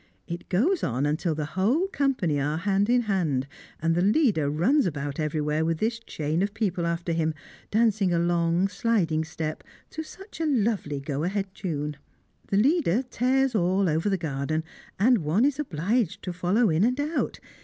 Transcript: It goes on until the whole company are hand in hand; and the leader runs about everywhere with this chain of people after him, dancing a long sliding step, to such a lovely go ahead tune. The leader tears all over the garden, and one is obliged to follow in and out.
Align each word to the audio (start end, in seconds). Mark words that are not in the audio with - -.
It 0.25 0.49
goes 0.49 0.83
on 0.83 1.05
until 1.05 1.35
the 1.35 1.45
whole 1.53 1.85
company 1.87 2.39
are 2.39 2.57
hand 2.57 2.89
in 2.89 3.01
hand; 3.01 3.45
and 3.79 3.93
the 3.93 4.01
leader 4.01 4.49
runs 4.49 4.87
about 4.87 5.19
everywhere 5.19 5.63
with 5.63 5.77
this 5.77 5.99
chain 5.99 6.41
of 6.41 6.55
people 6.55 6.87
after 6.87 7.11
him, 7.11 7.35
dancing 7.69 8.11
a 8.11 8.17
long 8.17 8.67
sliding 8.67 9.23
step, 9.23 9.63
to 9.91 10.01
such 10.01 10.41
a 10.41 10.45
lovely 10.47 10.99
go 10.99 11.23
ahead 11.23 11.53
tune. 11.53 11.97
The 12.47 12.57
leader 12.57 13.03
tears 13.11 13.53
all 13.53 13.87
over 13.87 14.09
the 14.09 14.17
garden, 14.17 14.63
and 14.97 15.19
one 15.19 15.45
is 15.45 15.59
obliged 15.59 16.23
to 16.23 16.33
follow 16.33 16.71
in 16.71 16.83
and 16.83 16.99
out. 16.99 17.39